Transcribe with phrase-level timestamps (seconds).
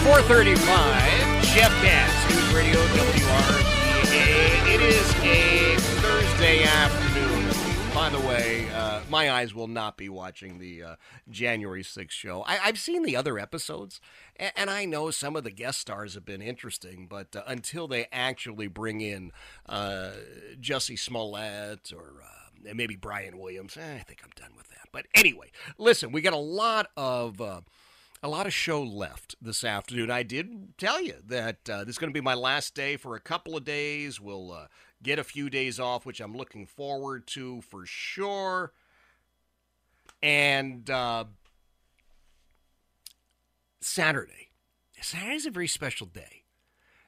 [0.00, 4.74] 435, Jeff Katz, News Radio WRVA.
[4.74, 7.94] It is a Thursday afternoon.
[7.94, 10.96] By the way, uh, my eyes will not be watching the uh,
[11.28, 12.42] January 6th show.
[12.46, 14.00] I, have seen the other episodes,
[14.36, 17.86] and, and, I know some of the guest stars have been interesting, but uh, until
[17.86, 19.32] they actually bring in
[19.68, 20.12] uh,
[20.58, 24.88] Jussie Smollett or uh, maybe Brian Williams, eh, I think I'm done with that.
[24.92, 27.60] But anyway, listen, we got a lot of uh,
[28.22, 30.10] a lot of show left this afternoon.
[30.10, 33.16] I did tell you that uh, this is going to be my last day for
[33.16, 34.20] a couple of days.
[34.20, 34.66] We'll uh,
[35.02, 38.72] get a few days off, which I'm looking forward to for sure.
[40.22, 41.24] And uh,
[43.80, 44.48] Saturday.
[45.00, 46.39] Saturday's a very special day.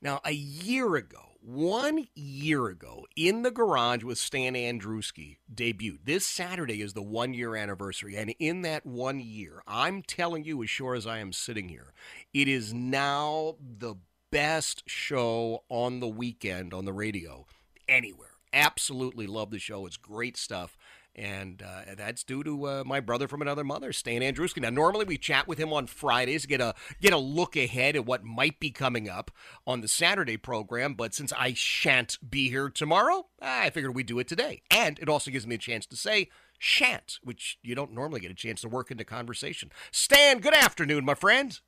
[0.00, 6.04] Now, a year ago, one year ago in the garage with Stan Andruski debuted.
[6.04, 8.16] This Saturday is the one year anniversary.
[8.16, 11.92] And in that one year, I'm telling you, as sure as I am sitting here,
[12.32, 13.96] it is now the
[14.30, 17.46] best show on the weekend on the radio
[17.88, 18.28] anywhere.
[18.52, 19.84] Absolutely love the show.
[19.84, 20.77] It's great stuff
[21.18, 24.62] and uh, that's due to uh, my brother from another mother, Stan Andruski.
[24.62, 28.06] Now, normally we chat with him on Fridays, get a get a look ahead at
[28.06, 29.32] what might be coming up
[29.66, 30.94] on the Saturday program.
[30.94, 35.08] But since I shan't be here tomorrow, I figured we'd do it today, and it
[35.08, 38.60] also gives me a chance to say shan't, which you don't normally get a chance
[38.60, 39.72] to work into conversation.
[39.90, 41.60] Stan, good afternoon, my friend.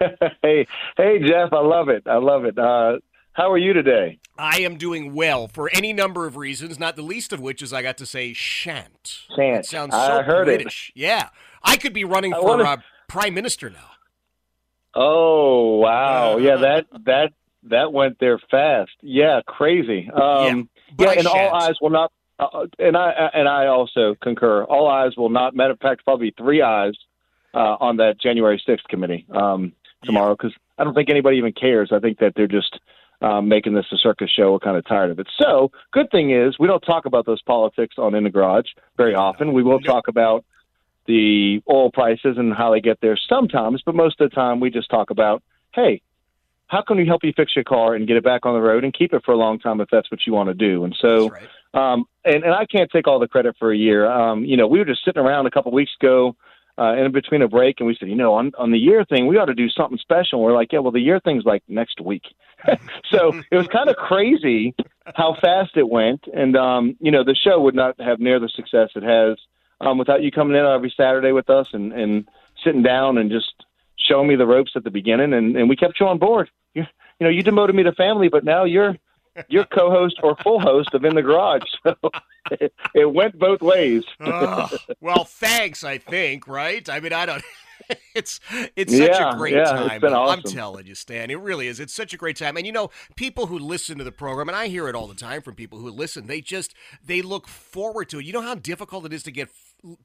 [0.42, 2.04] hey, hey, Jeff, I love it.
[2.06, 2.58] I love it.
[2.58, 2.98] Uh,
[3.32, 4.18] how are you today?
[4.38, 7.72] I am doing well for any number of reasons, not the least of which is
[7.72, 9.22] I got to say shan't.
[9.34, 9.60] Shan't.
[9.60, 10.92] It sounds so I heard British.
[10.94, 11.00] It.
[11.00, 11.28] Yeah.
[11.62, 12.64] I could be running for wanna...
[12.64, 12.76] uh,
[13.08, 13.90] prime minister now.
[14.94, 16.34] Oh, wow.
[16.34, 17.32] Uh, yeah, that that
[17.64, 18.90] that went there fast.
[19.00, 20.10] Yeah, crazy.
[20.10, 24.14] Um, yeah, yeah and all eyes will not uh, uh, and I and I also
[24.20, 24.64] concur.
[24.64, 26.94] All eyes will not matter of fact probably three eyes
[27.54, 29.72] uh, on that January 6th committee um,
[30.04, 30.52] tomorrow because.
[30.78, 31.90] I don't think anybody even cares.
[31.92, 32.80] I think that they're just
[33.22, 34.52] um, making this a circus show.
[34.52, 35.28] We're kind of tired of it.
[35.40, 39.14] So, good thing is we don't talk about those politics on In the Garage very
[39.14, 39.52] often.
[39.52, 40.44] We will talk about
[41.06, 44.70] the oil prices and how they get there sometimes, but most of the time we
[44.70, 45.42] just talk about,
[45.74, 46.00] hey,
[46.68, 48.82] how can we help you fix your car and get it back on the road
[48.82, 50.84] and keep it for a long time if that's what you want to do?
[50.84, 51.48] And so, right.
[51.74, 54.10] um, and, and I can't take all the credit for a year.
[54.10, 56.34] Um, you know, we were just sitting around a couple of weeks ago
[56.78, 59.26] uh, in between a break, and we said, you know, on on the year thing,
[59.26, 60.38] we ought to do something special.
[60.38, 62.22] And we're like, yeah, well, the year thing's like next week.
[63.10, 64.74] so it was kind of crazy
[65.14, 68.48] how fast it went, and um, you know, the show would not have near the
[68.48, 69.36] success it has
[69.80, 72.28] um, without you coming in every Saturday with us and and
[72.64, 73.52] sitting down and just
[73.96, 76.50] showing me the ropes at the beginning, and and we kept you on board.
[76.74, 76.84] You,
[77.20, 78.96] you know, you demoted me to family, but now you're
[79.48, 81.62] you're co-host or full host of In the Garage.
[81.84, 81.96] So
[82.50, 84.02] it, it went both ways.
[84.20, 84.68] uh,
[85.00, 85.84] well, thanks.
[85.84, 86.86] I think right.
[86.88, 87.42] I mean, I don't.
[88.14, 88.40] it's
[88.76, 89.90] it's such yeah, a great yeah, time.
[89.90, 90.42] It's been awesome.
[90.44, 91.80] I'm telling you, Stan, it really is.
[91.80, 92.56] It's such a great time.
[92.56, 95.14] And you know, people who listen to the program, and I hear it all the
[95.14, 96.26] time from people who listen.
[96.26, 98.24] They just they look forward to it.
[98.24, 99.48] You know how difficult it is to get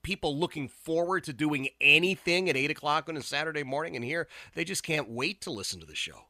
[0.01, 4.27] people looking forward to doing anything at eight o'clock on a Saturday morning, and here
[4.55, 6.25] they just can't wait to listen to the show.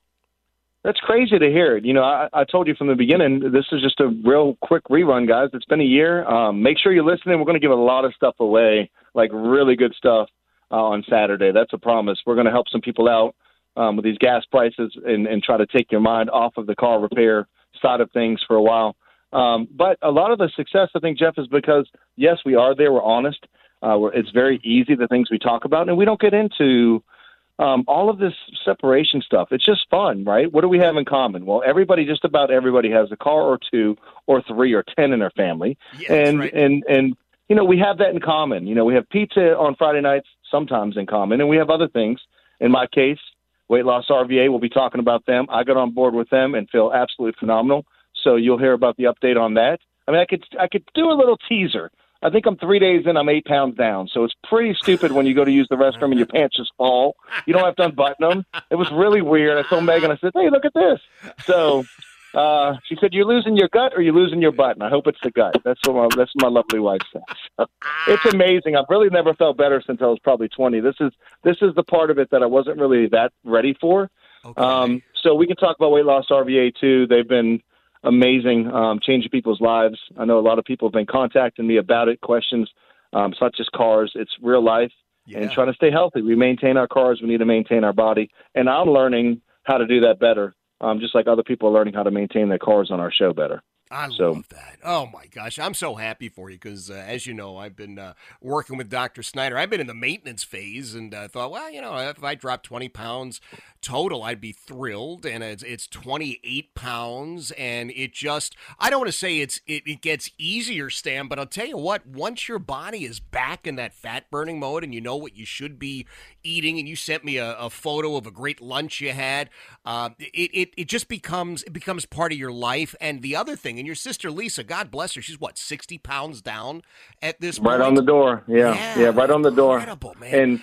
[0.84, 1.78] That's crazy to hear.
[1.78, 4.84] You know, I, I told you from the beginning, this is just a real quick
[4.86, 5.50] rerun, guys.
[5.52, 6.26] It's been a year.
[6.26, 7.40] Um, make sure you're listening.
[7.40, 10.30] We're going to give a lot of stuff away, like really good stuff
[10.72, 11.52] uh, on Saturday.
[11.52, 12.20] That's a promise.
[12.26, 13.36] We're going to help some people out
[13.76, 16.76] um, with these gas prices and, and try to take your mind off of the
[16.76, 17.48] car repair
[17.82, 18.96] side of things for a while.
[19.34, 22.76] Um, but a lot of the success, I think, Jeff, is because, yes, we are
[22.76, 22.92] there.
[22.92, 23.46] We're honest.
[23.82, 27.04] Uh, we're, it's very easy, the things we talk about, and we don't get into–
[27.60, 28.34] um, all of this
[28.64, 29.50] separation stuff.
[29.52, 30.52] It's just fun, right?
[30.52, 31.46] What do we have in common?
[31.46, 33.98] Well, everybody, just about everybody, has a car or two
[34.28, 36.54] or three or ten in their family, yeah, and right.
[36.54, 37.18] and and
[37.50, 38.68] you know we have that in common.
[38.68, 41.88] You know, we have pizza on Friday nights sometimes in common, and we have other
[41.88, 42.20] things.
[42.60, 43.20] In my case,
[43.68, 44.50] weight loss RVA.
[44.50, 45.48] We'll be talking about them.
[45.50, 47.86] I got on board with them and feel absolutely phenomenal.
[48.24, 49.80] So you'll hear about the update on that.
[50.08, 51.92] I mean, I could I could do a little teaser
[52.22, 53.16] I think I'm three days in.
[53.16, 54.08] I'm eight pounds down.
[54.12, 56.72] So it's pretty stupid when you go to use the restroom and your pants just
[56.78, 57.16] fall.
[57.46, 58.46] You don't have to unbutton them.
[58.72, 59.58] It was really weird.
[59.58, 61.00] I told Megan, I said, "Hey, look at this."
[61.46, 61.86] So
[62.34, 65.08] Uh, she said, "You're losing your gut, or you're losing your butt." And I hope
[65.08, 65.56] it's the gut.
[65.64, 67.68] That's what my that's what my lovely wife says.
[68.08, 68.76] It's amazing.
[68.76, 70.80] I've really never felt better since I was probably 20.
[70.82, 71.12] This is
[71.44, 74.10] this is the part of it that I wasn't really that ready for.
[74.46, 74.62] Okay.
[74.62, 77.08] Um, so we can talk about weight loss RVA too.
[77.08, 77.62] They've been
[78.04, 80.00] amazing, um, changing people's lives.
[80.18, 82.70] I know a lot of people have been contacting me about it, questions.
[83.14, 84.92] Um, it's not just cars; it's real life.
[85.26, 85.40] Yeah.
[85.40, 86.22] And trying to stay healthy.
[86.22, 87.20] We maintain our cars.
[87.22, 88.30] We need to maintain our body.
[88.56, 91.94] And I'm learning how to do that better um, just like other people are learning
[91.94, 93.62] how to maintain their cars on our show better.
[93.90, 94.80] I so, love that.
[94.84, 97.98] Oh my gosh, I'm so happy for you because, uh, as you know, I've been
[97.98, 99.24] uh, working with Dr.
[99.24, 99.58] Snyder.
[99.58, 102.64] I've been in the maintenance phase and uh, thought, well, you know, if I drop
[102.64, 103.40] 20 pounds
[103.82, 105.26] total, I'd be thrilled.
[105.26, 109.84] And it's, it's 28 pounds, and it just, I don't want to say it's it,
[109.88, 113.76] it gets easier, Stan, but I'll tell you what, once your body is back in
[113.78, 116.06] that fat burning mode and you know what you should be
[116.44, 119.50] eating, and you sent me a, a photo of a great lunch you had,
[119.86, 122.96] uh, it, it, it just becomes, it becomes part of your life.
[123.00, 126.42] And the other thing, and your sister Lisa, God bless her, she's what sixty pounds
[126.42, 126.82] down
[127.22, 127.82] at this right point?
[127.84, 128.44] on the door.
[128.48, 129.80] Yeah, yeah, yeah right on the door.
[129.80, 130.34] Incredible, Man.
[130.34, 130.62] And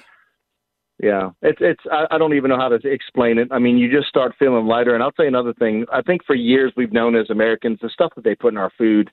[1.02, 3.48] yeah, it's it's I, I don't even know how to explain it.
[3.50, 4.94] I mean, you just start feeling lighter.
[4.94, 5.86] And I'll tell you another thing.
[5.92, 8.70] I think for years we've known as Americans the stuff that they put in our
[8.78, 9.10] food.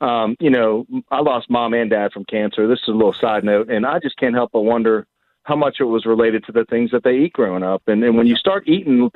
[0.00, 2.68] Um, you know, I lost mom and dad from cancer.
[2.68, 5.06] This is a little side note, and I just can't help but wonder
[5.42, 7.82] how much it was related to the things that they eat growing up.
[7.86, 9.10] And and when you start eating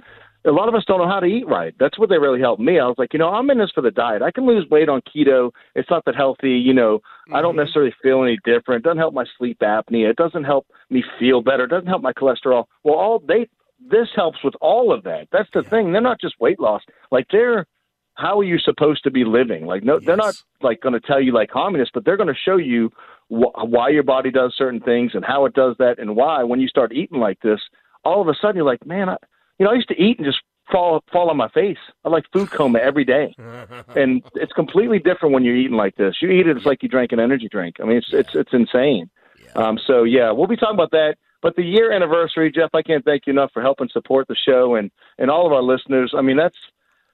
[0.44, 1.75] a lot of us don't know how to eat right.
[1.79, 2.79] That's what they really helped me.
[2.79, 4.23] I was like, you know, I'm in this for the diet.
[4.23, 5.50] I can lose weight on keto.
[5.75, 6.53] It's not that healthy.
[6.53, 7.35] You know, mm-hmm.
[7.35, 7.61] I don't mm-hmm.
[7.61, 8.85] necessarily feel any different.
[8.85, 10.11] It doesn't help my sleep apnea.
[10.11, 11.65] It doesn't help me feel better.
[11.65, 12.65] It doesn't help my cholesterol.
[12.85, 13.49] Well, all they
[13.91, 15.29] this helps with all of that.
[15.33, 15.71] That's the yeah.
[15.71, 15.93] thing.
[15.93, 16.83] They're not just weight loss.
[17.11, 17.67] Like they're
[18.15, 19.67] how are you supposed to be living?
[19.67, 20.06] Like no, yes.
[20.06, 22.91] they're not like going to tell you like communists, but they're going to show you
[23.29, 26.43] wh- why your body does certain things and how it does that and why.
[26.43, 27.61] When you start eating like this,
[28.05, 29.17] all of a sudden you're like, man, I,
[29.62, 30.41] you know, I used to eat and just
[30.73, 31.79] fall fall on my face.
[32.05, 33.32] I like food coma every day,
[33.94, 36.17] and it's completely different when you're eating like this.
[36.20, 37.76] You eat it, it's like you drank an energy drink.
[37.81, 39.09] I mean, it's it's it's insane.
[39.55, 41.14] Um, so yeah, we'll be talking about that.
[41.43, 44.75] But the year anniversary, Jeff, I can't thank you enough for helping support the show
[44.75, 46.12] and and all of our listeners.
[46.17, 46.56] I mean, that's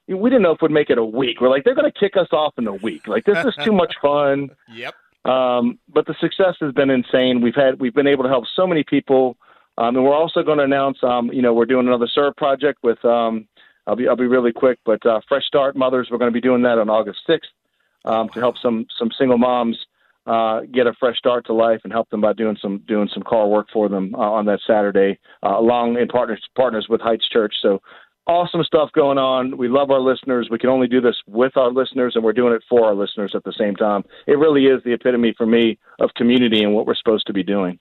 [0.07, 1.43] we didn't know if we'd make it a week.
[1.43, 3.07] We're like, they're going to kick us off in a week.
[3.07, 4.49] Like this is too much fun.
[4.73, 4.95] Yep.
[5.25, 7.43] Um, but the success has been insane.
[7.43, 9.37] We've had we've been able to help so many people
[9.79, 12.81] um, and we're also going to announce, um, you know, we're doing another serve project
[12.83, 13.03] with.
[13.05, 13.49] Um,
[13.87, 16.09] I'll be I'll be really quick, but uh, Fresh Start Mothers.
[16.11, 17.51] We're going to be doing that on August sixth
[18.05, 19.79] um, to help some some single moms
[20.27, 23.23] uh, get a fresh start to life and help them by doing some doing some
[23.23, 27.27] car work for them uh, on that Saturday, uh, along in partners partners with Heights
[27.29, 27.55] Church.
[27.63, 27.81] So
[28.27, 29.57] awesome stuff going on.
[29.57, 30.49] We love our listeners.
[30.51, 33.33] We can only do this with our listeners, and we're doing it for our listeners
[33.35, 34.05] at the same time.
[34.27, 37.43] It really is the epitome for me of community and what we're supposed to be
[37.43, 37.79] doing.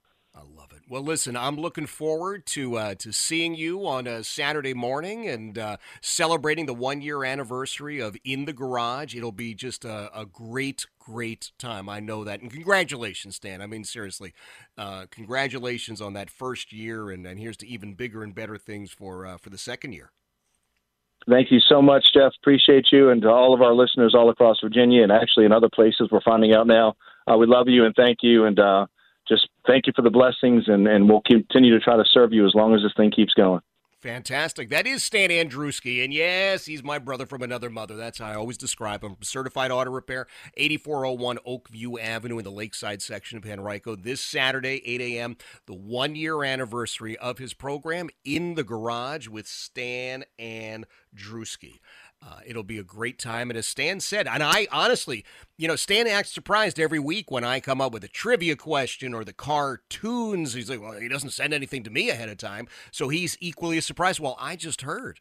[0.89, 5.57] Well, listen, I'm looking forward to uh, to seeing you on a Saturday morning and
[5.57, 9.13] uh, celebrating the one year anniversary of In the Garage.
[9.13, 11.89] It'll be just a, a, great, great time.
[11.89, 12.39] I know that.
[12.39, 13.61] And congratulations, Stan.
[13.61, 14.33] I mean, seriously,
[14.77, 18.89] uh, congratulations on that first year, and, and here's to even bigger and better things
[18.89, 20.11] for uh, for the second year.
[21.29, 22.31] Thank you so much, Jeff.
[22.41, 25.67] Appreciate you, and to all of our listeners all across Virginia and actually in other
[25.67, 26.07] places.
[26.09, 26.95] We're finding out now.
[27.29, 28.87] Uh, we love you and thank you, and uh,
[29.67, 32.55] thank you for the blessings, and, and we'll continue to try to serve you as
[32.55, 33.61] long as this thing keeps going.
[34.01, 34.69] Fantastic.
[34.69, 36.03] That is Stan Andruski.
[36.03, 37.95] And yes, he's my brother from another mother.
[37.95, 39.17] That's how I always describe him.
[39.21, 43.95] Certified Auto Repair, 8401 Oakview Avenue in the Lakeside section of Henrico.
[43.95, 49.47] This Saturday, 8 a.m., the one year anniversary of his program, In the Garage with
[49.47, 51.79] Stan Andruski.
[52.25, 53.49] Uh, it'll be a great time.
[53.49, 55.23] And as Stan said, and I honestly,
[55.57, 59.13] you know, Stan acts surprised every week when I come up with a trivia question
[59.13, 60.53] or the cartoons.
[60.53, 62.67] He's like, well, he doesn't send anything to me ahead of time.
[62.91, 64.19] So he's equally surprised.
[64.19, 65.19] Well, I just heard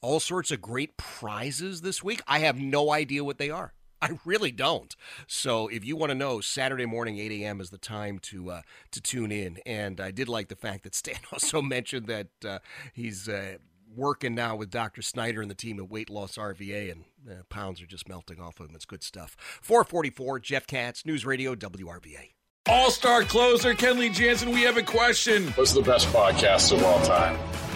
[0.00, 2.22] all sorts of great prizes this week.
[2.26, 3.74] I have no idea what they are.
[4.02, 4.96] I really don't.
[5.26, 7.60] So if you want to know, Saturday morning, 8 a.m.
[7.60, 9.58] is the time to uh, to tune in.
[9.66, 12.58] And I did like the fact that Stan also mentioned that uh,
[12.94, 13.58] he's uh,
[13.94, 15.02] working now with Dr.
[15.02, 18.60] Snyder and the team at Weight Loss RVA, and uh, pounds are just melting off
[18.60, 18.74] of him.
[18.74, 19.36] It's good stuff.
[19.62, 22.32] 444, Jeff Katz, News Radio, WRVA.
[22.68, 25.48] All star closer, Kenley Jansen, we have a question.
[25.52, 27.38] What's the best podcast of all time?